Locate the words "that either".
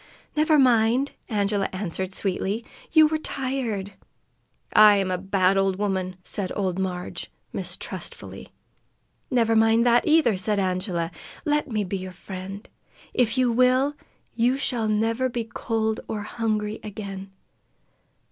9.85-10.37